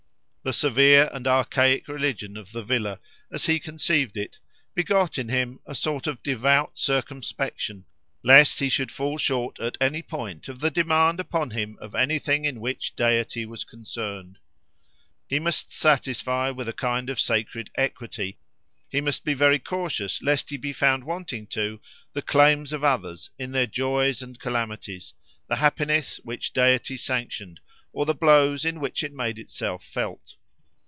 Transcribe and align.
The 0.43 0.53
severe 0.53 1.07
and 1.13 1.27
archaic 1.27 1.87
religion 1.87 2.35
of 2.35 2.51
the 2.51 2.63
villa, 2.63 2.99
as 3.31 3.45
he 3.45 3.59
conceived 3.59 4.17
it, 4.17 4.39
begot 4.73 5.19
in 5.19 5.29
him 5.29 5.59
a 5.67 5.75
sort 5.75 6.07
of 6.07 6.23
devout 6.23 6.79
circumspection 6.79 7.85
lest 8.23 8.57
he 8.57 8.67
should 8.67 8.91
fall 8.91 9.19
short 9.19 9.59
at 9.59 9.77
any 9.79 10.01
point 10.01 10.49
of 10.49 10.59
the 10.59 10.71
demand 10.71 11.19
upon 11.19 11.51
him 11.51 11.77
of 11.79 11.93
anything 11.93 12.45
in 12.45 12.59
which 12.59 12.95
deity 12.95 13.45
was 13.45 13.63
concerned. 13.63 14.39
He 15.27 15.37
must 15.39 15.71
satisfy 15.71 16.49
with 16.49 16.67
a 16.67 16.73
kind 16.73 17.11
of 17.11 17.19
sacred 17.21 17.69
equity, 17.75 18.39
he 18.89 18.99
must 18.99 19.23
be 19.23 19.35
very 19.35 19.59
cautious 19.59 20.23
lest 20.23 20.49
he 20.49 20.57
be 20.57 20.73
found 20.73 21.03
wanting 21.03 21.45
to, 21.49 21.79
the 22.13 22.23
claims 22.23 22.73
of 22.73 22.83
others, 22.83 23.29
in 23.37 23.51
their 23.51 23.67
joys 23.67 24.23
and 24.23 24.39
calamities—the 24.39 25.55
happiness 25.55 26.17
which 26.23 26.51
deity 26.51 26.97
sanctioned, 26.97 27.59
or 27.93 28.05
the 28.05 28.15
blows 28.15 28.63
in 28.63 28.79
which 28.79 29.03
it 29.03 29.13
made 29.13 29.37
itself 29.37 29.83
felt. 29.83 30.33